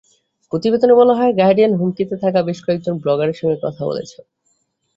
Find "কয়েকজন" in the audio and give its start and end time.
2.65-2.93